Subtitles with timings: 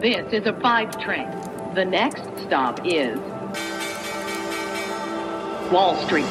[0.00, 1.28] This is a five train.
[1.74, 3.18] The next stop is
[5.70, 6.24] Wall Street.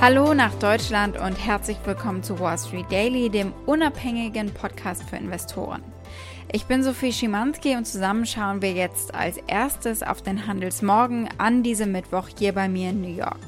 [0.00, 5.84] Hallo nach Deutschland und herzlich willkommen zu Wall Street Daily, dem unabhängigen Podcast für Investoren.
[6.50, 11.62] Ich bin Sophie Schimanski und zusammen schauen wir jetzt als erstes auf den Handelsmorgen an
[11.62, 13.38] diesem Mittwoch hier bei mir in New York.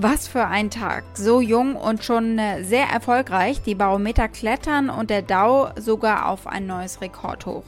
[0.00, 1.02] Was für ein Tag.
[1.14, 3.62] So jung und schon äh, sehr erfolgreich.
[3.62, 7.64] Die Barometer klettern und der Dow sogar auf ein neues Rekordhoch.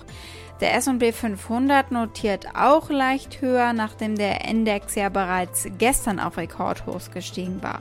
[0.60, 7.10] Der S&P 500 notiert auch leicht höher, nachdem der Index ja bereits gestern auf Rekordhochs
[7.10, 7.80] gestiegen war.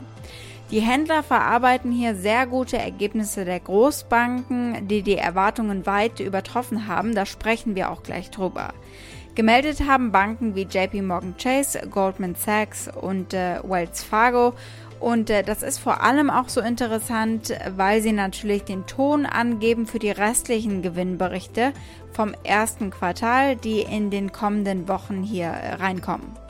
[0.72, 7.14] Die Händler verarbeiten hier sehr gute Ergebnisse der Großbanken, die die Erwartungen weit übertroffen haben.
[7.14, 8.74] Da sprechen wir auch gleich drüber.
[9.40, 14.54] Gemeldet haben Banken wie JP Morgan Chase, Goldman Sachs und äh, Wells Fargo.
[15.00, 19.88] Und äh, das ist vor allem auch so interessant, weil sie natürlich den Ton angeben
[19.88, 21.72] für die restlichen Gewinnberichte
[22.12, 26.49] vom ersten Quartal, die in den kommenden Wochen hier reinkommen.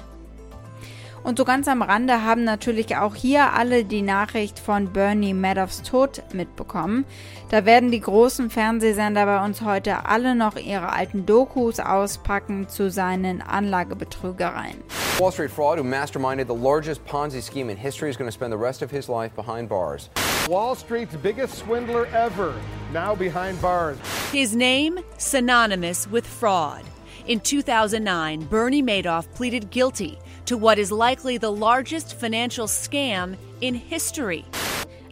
[1.23, 5.81] Und so ganz am Rande haben natürlich auch hier alle die Nachricht von Bernie Madoffs
[5.81, 7.05] Tod mitbekommen.
[7.49, 12.89] Da werden die großen Fernsehsender bei uns heute alle noch ihre alten Dokus auspacken zu
[12.89, 14.77] seinen Anlagebetrügereien.
[15.19, 18.53] Wall Street fraud who masterminded the largest Ponzi scheme in history is going to spend
[18.53, 20.09] the rest of his life behind bars.
[20.47, 22.53] Wall Street's biggest swindler ever,
[22.93, 23.97] now behind bars.
[24.31, 26.83] His name synonymous with fraud.
[27.27, 33.75] In 2009, Bernie Madoff pleaded guilty to what is likely the largest financial scam in
[33.75, 34.45] history.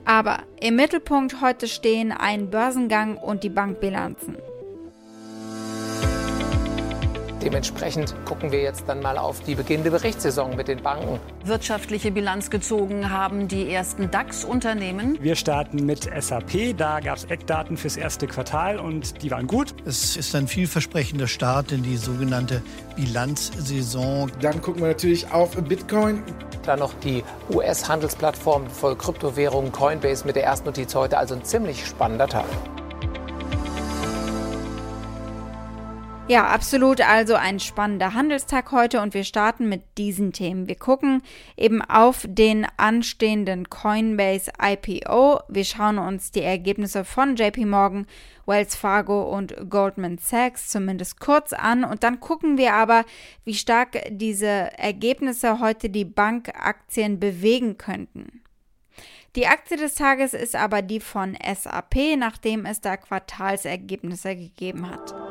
[0.05, 4.37] Aber im Mittelpunkt heute stehen ein Börsengang und die Bankbilanzen.
[7.41, 11.19] Dementsprechend gucken wir jetzt dann mal auf die beginnende Berichtssaison mit den Banken.
[11.45, 15.17] Wirtschaftliche Bilanz gezogen haben die ersten DAX-Unternehmen.
[15.21, 16.75] Wir starten mit SAP.
[16.77, 19.75] Da gab es Eckdaten fürs erste Quartal und die waren gut.
[19.85, 22.61] Es ist ein vielversprechender Start in die sogenannte
[22.95, 24.31] Bilanzsaison.
[24.41, 26.23] Dann gucken wir natürlich auf Bitcoin.
[26.65, 31.17] Dann noch die US-Handelsplattform für Kryptowährungen Coinbase mit der ersten Notiz heute.
[31.17, 32.45] Also ein ziemlich spannender Tag.
[36.29, 36.99] Ja, absolut.
[36.99, 40.67] Also ein spannender Handelstag heute und wir starten mit diesen Themen.
[40.67, 41.21] Wir gucken
[41.55, 45.39] eben auf den anstehenden Coinbase IPO.
[45.47, 48.07] Wir schauen uns die Ergebnisse von JP Morgan,
[48.45, 53.05] Wells Fargo und Goldman Sachs zumindest kurz an und dann gucken wir aber,
[53.45, 58.41] wie stark diese Ergebnisse heute die Bankaktien bewegen könnten.
[59.37, 65.26] Die Aktie des Tages ist aber die von SAP, nachdem es da Quartalsergebnisse gegeben hat.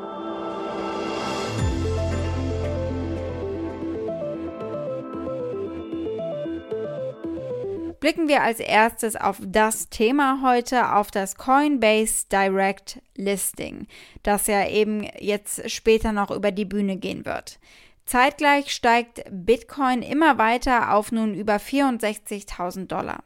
[7.99, 13.87] Blicken wir als erstes auf das Thema heute, auf das Coinbase Direct Listing,
[14.23, 17.59] das ja eben jetzt später noch über die Bühne gehen wird.
[18.05, 23.23] Zeitgleich steigt Bitcoin immer weiter auf nun über 64.000 Dollar.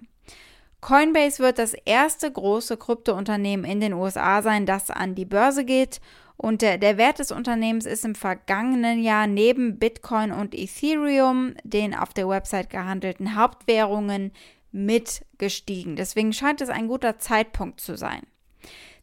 [0.81, 6.01] Coinbase wird das erste große Kryptounternehmen in den USA sein, das an die Börse geht.
[6.37, 11.93] Und der, der, Wert des Unternehmens ist im vergangenen Jahr neben Bitcoin und Ethereum, den
[11.95, 14.31] auf der Website gehandelten Hauptwährungen,
[14.71, 15.95] mitgestiegen.
[15.95, 18.21] Deswegen scheint es ein guter Zeitpunkt zu sein.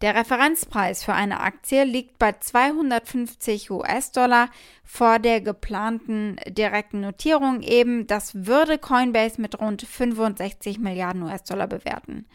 [0.01, 4.49] Der Referenzpreis für eine Aktie liegt bei 250 US-Dollar
[4.85, 8.07] vor der geplanten direkten Notierung eben.
[8.07, 12.27] Das würde Coinbase mit rund 65 Milliarden US-Dollar bewerten.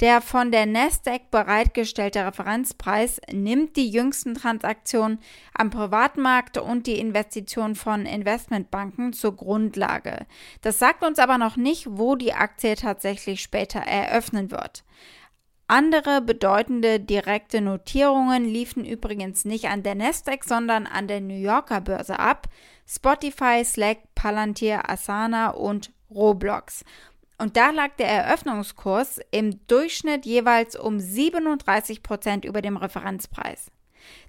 [0.00, 5.18] Der von der Nasdaq bereitgestellte Referenzpreis nimmt die jüngsten Transaktionen
[5.52, 10.26] am Privatmarkt und die Investition von Investmentbanken zur Grundlage.
[10.62, 14.84] Das sagt uns aber noch nicht, wo die Aktie tatsächlich später eröffnen wird.
[15.66, 21.82] Andere bedeutende direkte Notierungen liefen übrigens nicht an der Nasdaq, sondern an der New Yorker
[21.82, 22.48] Börse ab.
[22.88, 26.84] Spotify, Slack, Palantir, Asana und Roblox.
[27.40, 33.70] Und da lag der Eröffnungskurs im Durchschnitt jeweils um 37 Prozent über dem Referenzpreis.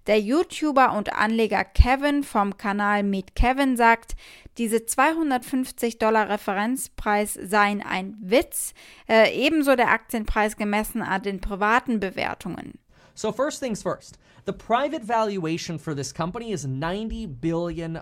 [0.07, 4.15] Der YouTuber und Anleger Kevin vom Kanal Meet Kevin sagt,
[4.57, 8.73] diese 250 Dollar Referenzpreis seien ein Witz,
[9.09, 12.79] äh, ebenso der Aktienpreis gemessen an den privaten Bewertungen.
[13.21, 14.17] So first things first.
[14.45, 17.97] The private valuation for this company is $90 billion,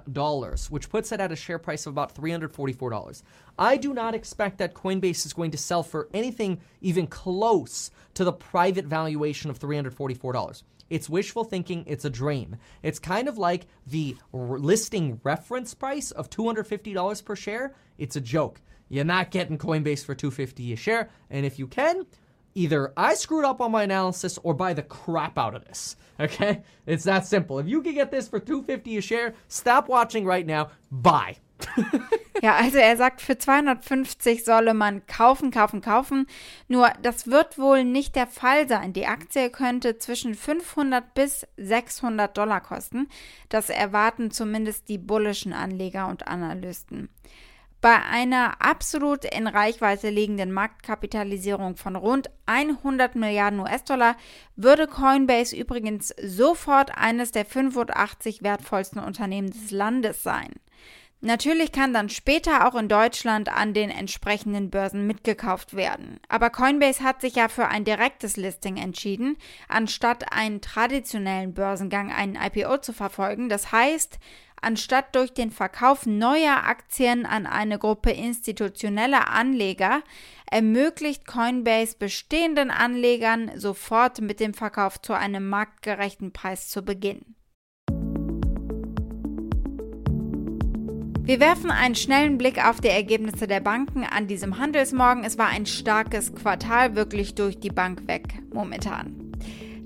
[0.70, 3.24] which puts it at a share price of about $344.
[3.58, 8.24] I do not expect that Coinbase is going to sell for anything even close to
[8.24, 10.64] the private valuation of $344.
[10.90, 12.56] It's wishful thinking, it's a dream.
[12.82, 17.76] It's kind of like the listing reference price of $250 per share.
[17.98, 18.62] It's a joke.
[18.88, 22.06] You're not getting Coinbase for 250 a share, and if you can,
[22.56, 25.96] either I screwed up on my analysis or buy the crap out of this.
[26.22, 26.64] Okay?
[26.86, 27.60] It's that simple.
[27.60, 30.68] If you can get this for 250 a share, stop watching right now.
[30.92, 31.38] Buy.
[32.42, 36.28] ja, also er sagt, für 250 solle man kaufen, kaufen, kaufen.
[36.68, 38.94] Nur das wird wohl nicht der Fall sein.
[38.94, 43.08] Die Aktie könnte zwischen 500 bis 600 Dollar kosten.
[43.50, 47.10] Das erwarten zumindest die bullischen Anleger und Analysten.
[47.82, 54.18] Bei einer absolut in Reichweite liegenden Marktkapitalisierung von rund 100 Milliarden US-Dollar
[54.58, 60.50] würde Coinbase übrigens sofort eines der 85 wertvollsten Unternehmen des Landes sein.
[61.22, 66.22] Natürlich kann dann später auch in Deutschland an den entsprechenden Börsen mitgekauft werden.
[66.30, 69.36] Aber Coinbase hat sich ja für ein direktes Listing entschieden,
[69.68, 73.50] anstatt einen traditionellen Börsengang, einen IPO zu verfolgen.
[73.50, 74.18] Das heißt,
[74.62, 80.02] anstatt durch den Verkauf neuer Aktien an eine Gruppe institutioneller Anleger,
[80.50, 87.36] ermöglicht Coinbase bestehenden Anlegern sofort mit dem Verkauf zu einem marktgerechten Preis zu beginnen.
[91.30, 95.24] Wir werfen einen schnellen Blick auf die Ergebnisse der Banken an diesem Handelsmorgen.
[95.24, 99.19] Es war ein starkes Quartal, wirklich durch die Bank weg momentan.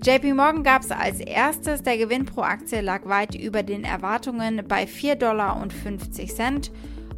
[0.03, 1.81] JP Morgan gab es als erstes.
[1.81, 5.65] Der Gewinn pro Aktie lag weit über den Erwartungen bei 4,50 Dollar.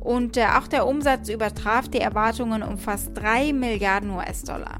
[0.01, 4.77] Und äh, auch der Umsatz übertraf die Erwartungen um fast 3 Milliarden US-Dollar.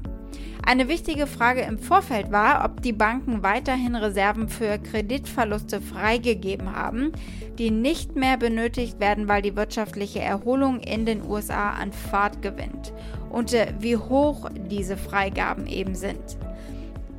[0.64, 7.10] Eine wichtige Frage im Vorfeld war, ob die Banken weiterhin Reserven für Kreditverluste freigegeben haben,
[7.58, 12.92] die nicht mehr benötigt werden, weil die wirtschaftliche Erholung in den USA an Fahrt gewinnt
[13.30, 16.36] und äh, wie hoch diese Freigaben eben sind.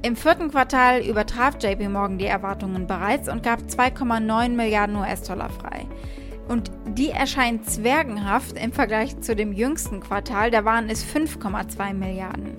[0.03, 5.87] Im vierten Quartal übertraf JP Morgan die Erwartungen bereits und gab 2,9 Milliarden US-Dollar frei.
[6.47, 12.55] Und die erscheinen zwergenhaft im Vergleich zu dem jüngsten Quartal, da waren es 5,2 Milliarden.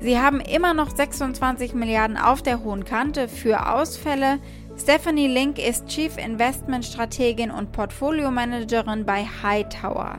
[0.00, 4.38] Sie haben immer noch 26 Milliarden auf der hohen Kante für Ausfälle.
[4.76, 10.18] Stephanie Link ist Chief Investment Strategin und Portfolio Managerin bei Hightower.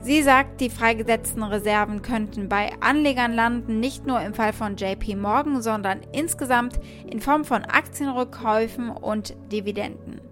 [0.00, 5.16] Sie sagt, die freigesetzten Reserven könnten bei Anlegern landen, nicht nur im Fall von JP
[5.16, 6.78] Morgan, sondern insgesamt
[7.10, 10.27] in Form von Aktienrückkäufen und Dividenden.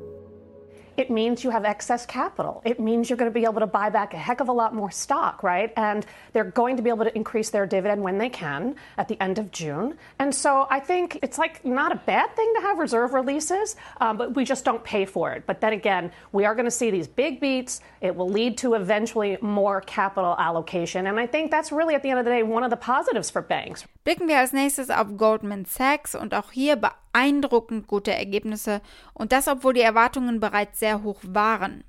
[0.96, 2.62] It means you have excess capital.
[2.64, 4.74] It means you're going to be able to buy back a heck of a lot
[4.74, 5.72] more stock, right?
[5.76, 9.20] And they're going to be able to increase their dividend when they can at the
[9.20, 9.98] end of June.
[10.18, 14.16] And so I think it's like not a bad thing to have reserve releases, um,
[14.16, 15.44] but we just don't pay for it.
[15.46, 17.80] But then again, we are going to see these big beats.
[18.00, 21.06] It will lead to eventually more capital allocation.
[21.06, 23.30] And I think that's really at the end of the day one of the positives
[23.30, 23.84] for banks.
[24.04, 26.76] Blicken wir als nächstes auf Goldman Sachs und auch hier
[27.16, 28.80] beeindruckend gute Ergebnisse
[29.14, 31.82] und das, obwohl die Erwartungen bereits sehr hoch waren.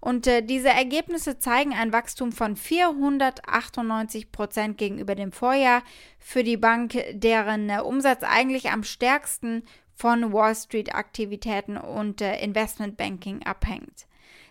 [0.00, 5.82] Und äh, diese Ergebnisse zeigen ein Wachstum von 498 Prozent gegenüber dem Vorjahr
[6.18, 9.62] für die Bank, deren äh, Umsatz eigentlich am stärksten
[9.94, 14.06] von Wall Street-Aktivitäten und äh, Investmentbanking abhängt.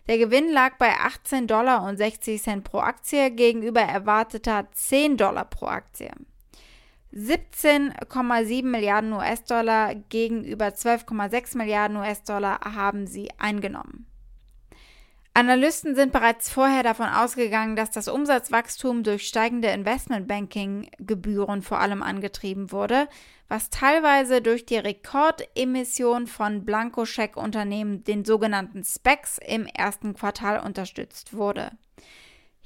[0.07, 5.45] Der Gewinn lag bei 18 Dollar und 60 Cent pro Aktie gegenüber erwarteter 10 Dollar
[5.45, 6.11] pro Aktie.
[7.13, 14.05] 17,7 Milliarden US-Dollar gegenüber 12,6 Milliarden US-Dollar haben sie eingenommen.
[15.33, 22.71] Analysten sind bereits vorher davon ausgegangen, dass das Umsatzwachstum durch steigende Investmentbanking-Gebühren vor allem angetrieben
[22.71, 23.07] wurde,
[23.47, 31.71] was teilweise durch die Rekordemission von Blankoscheck-Unternehmen, den sogenannten SPECs, im ersten Quartal unterstützt wurde.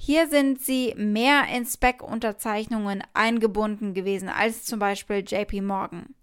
[0.06, 6.14] Hier sind sie mehr in Spec-Unterzeichnungen eingebunden gewesen als zum Beispiel JP Morgan.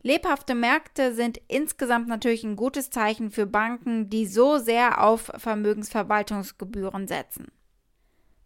[0.00, 7.08] Lebhafte Märkte sind insgesamt natürlich ein gutes Zeichen für Banken, die so sehr auf Vermögensverwaltungsgebühren
[7.08, 7.48] setzen.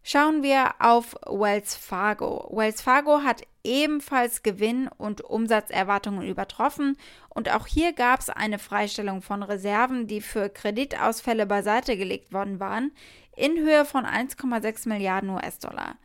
[0.02, 2.50] Schauen wir auf Wells Fargo.
[2.54, 6.97] Wells Fargo hat ebenfalls Gewinn- und Umsatzerwartungen übertroffen
[7.30, 12.61] und auch hier gab es eine Freistellung von Reserven, die für Kreditausfälle beiseite gelegt worden
[12.61, 12.92] waren,
[13.36, 15.96] in Höhe von 1,6 Milliarden US-Dollar.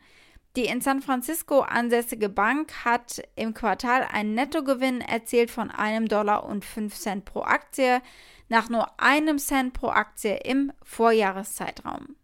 [0.56, 6.44] Die in San Francisco ansässige Bank hat im Quartal einen Nettogewinn erzielt von einem Dollar
[6.44, 8.02] und 5 Cent pro Aktie
[8.48, 12.16] nach nur einem Cent pro Aktie im Vorjahreszeitraum.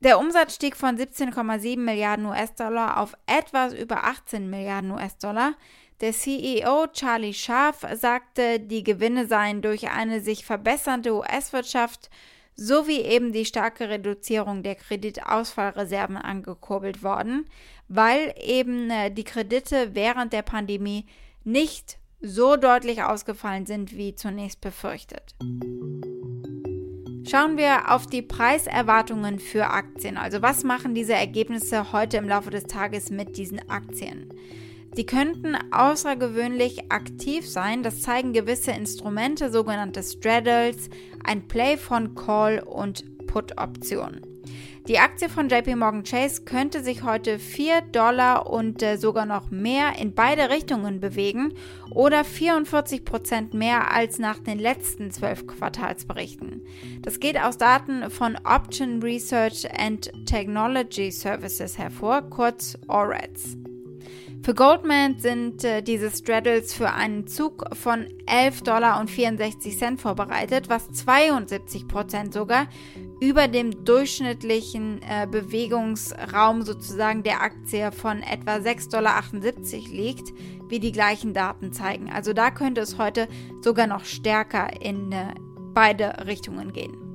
[0.00, 5.54] Der Umsatz stieg von 17,7 Milliarden US-Dollar auf etwas über 18 Milliarden US-Dollar.
[6.00, 12.10] Der CEO Charlie Scharf sagte, die Gewinne seien durch eine sich verbessernde US-Wirtschaft
[12.60, 17.46] sowie eben die starke Reduzierung der Kreditausfallreserven angekurbelt worden,
[17.86, 21.06] weil eben äh, die Kredite während der Pandemie
[21.44, 25.36] nicht so deutlich ausgefallen sind wie zunächst befürchtet.
[27.30, 30.16] Schauen wir auf die Preiserwartungen für Aktien.
[30.16, 34.30] Also was machen diese Ergebnisse heute im Laufe des Tages mit diesen Aktien?
[34.96, 37.82] Die könnten außergewöhnlich aktiv sein.
[37.82, 40.88] Das zeigen gewisse Instrumente, sogenannte Straddles,
[41.24, 44.22] ein Play von Call und Put-Optionen.
[44.88, 49.50] Die Aktie von JP Morgan Chase könnte sich heute 4 Dollar und äh, sogar noch
[49.50, 51.52] mehr in beide Richtungen bewegen
[51.90, 56.64] oder 44 Prozent mehr als nach den letzten zwölf Quartalsberichten.
[57.02, 63.58] Das geht aus Daten von Option Research and Technology Services hervor, kurz OREDS.
[64.42, 70.00] Für Goldman sind äh, diese Straddles für einen Zug von 11 Dollar und 64 Cent
[70.00, 72.66] vorbereitet, was 72 Prozent sogar
[73.20, 79.22] über dem durchschnittlichen äh, Bewegungsraum sozusagen der Aktie von etwa 6,78 Dollar
[79.90, 80.32] liegt,
[80.68, 82.10] wie die gleichen Daten zeigen.
[82.10, 83.28] Also da könnte es heute
[83.60, 85.34] sogar noch stärker in äh,
[85.74, 87.07] beide Richtungen gehen.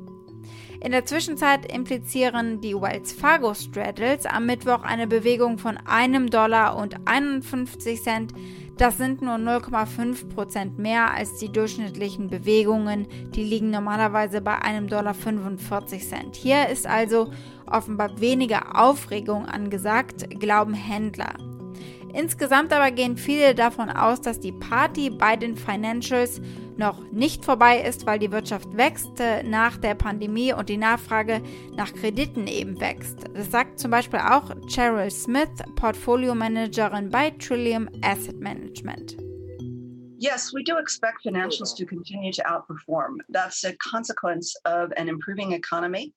[0.83, 6.75] In der Zwischenzeit implizieren die Wells Fargo Straddles am Mittwoch eine Bewegung von einem Dollar
[6.75, 8.33] und 51 Cent.
[8.77, 13.07] Das sind nur 0,5 Prozent mehr als die durchschnittlichen Bewegungen.
[13.33, 16.35] Die liegen normalerweise bei einem Dollar 45 Cent.
[16.35, 17.31] Hier ist also
[17.65, 21.52] offenbar weniger Aufregung angesagt, glauben Händler.
[22.13, 26.39] Insgesamt aber gehen viele davon aus, dass die Party bei den Financials
[26.77, 31.41] noch nicht vorbei ist, weil die Wirtschaft wächst nach der Pandemie und die Nachfrage
[31.75, 33.25] nach Krediten eben wächst.
[33.33, 39.17] Das sagt zum Beispiel auch Cheryl Smith, Portfolio Managerin bei Trillium Asset Management.
[40.19, 43.17] Yes, we do expect financials to continue to outperform.
[43.27, 46.13] That's a consequence of an improving economy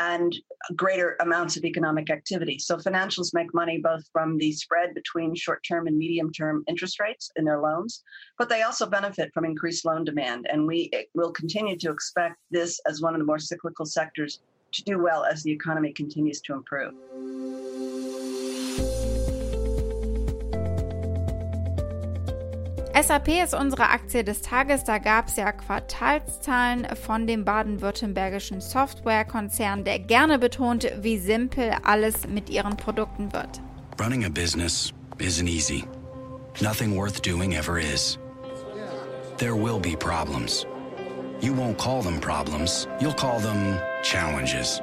[0.00, 0.34] and
[0.76, 2.58] greater amounts of economic activity.
[2.58, 6.98] So financials make money both from the spread between short term and medium term interest
[6.98, 8.02] rates in their loans,
[8.38, 10.46] but they also benefit from increased loan demand.
[10.50, 14.40] And we eh, will continue to expect this as one of the more cyclical sectors
[14.72, 16.94] to do well as the economy continues to improve.
[23.02, 24.84] SAP ist unsere Aktie des Tages.
[24.84, 32.26] Da gab es ja Quartalszahlen von dem baden-württembergischen Softwarekonzern, der gerne betont, wie simpel alles
[32.28, 33.60] mit ihren Produkten wird.
[33.98, 35.84] Running a business isn't easy.
[36.60, 38.18] Nothing worth doing ever is.
[39.38, 40.66] There will be problems.
[41.40, 44.82] You won't call them problems, you'll call them challenges.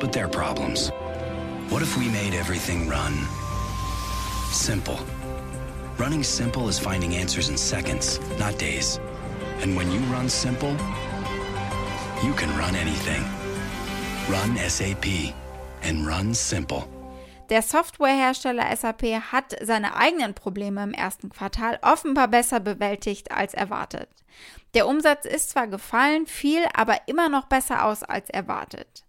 [0.00, 0.90] But they're problems.
[1.70, 3.14] What if we made everything run
[4.50, 4.98] simple?
[5.98, 9.00] Running simple is finding answers in seconds, not days.
[9.62, 10.70] And when you run simple,
[12.22, 13.24] you can run anything.
[14.30, 15.34] Run SAP
[15.82, 16.84] and run simple.
[17.48, 19.02] Der Softwarehersteller SAP
[19.32, 24.08] hat seine eigenen Probleme im ersten Quartal offenbar besser bewältigt als erwartet.
[24.74, 29.04] Der Umsatz ist zwar gefallen, fiel aber immer noch besser aus als erwartet.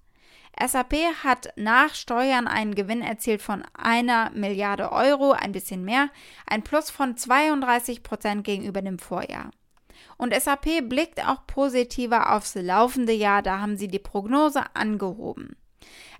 [0.65, 6.09] SAP hat nach Steuern einen Gewinn erzielt von einer Milliarde Euro, ein bisschen mehr,
[6.45, 9.51] ein Plus von 32 Prozent gegenüber dem Vorjahr.
[10.17, 15.55] Und SAP blickt auch positiver aufs laufende Jahr, da haben sie die Prognose angehoben.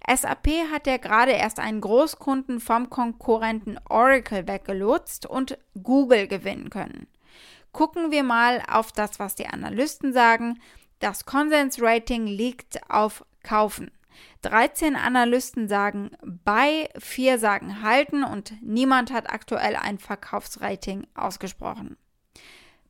[0.08, 7.08] SAP hat ja gerade erst einen Großkunden vom Konkurrenten Oracle weggelotst und Google gewinnen können.
[7.74, 10.60] Gucken wir mal auf das, was die Analysten sagen.
[11.00, 13.91] Das Konsensrating liegt auf Kaufen.
[14.42, 21.98] 13 Analysten sagen bei, 4 sagen halten und niemand hat aktuell ein Verkaufsrating ausgesprochen.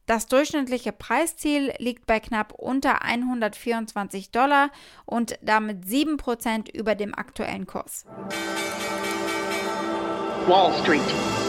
[0.06, 4.72] Das durchschnittliche Preisziel liegt bei knapp unter 124 Dollar
[5.06, 8.08] und damit 7% über dem aktuellen Kurs.
[10.48, 11.49] Wall Street.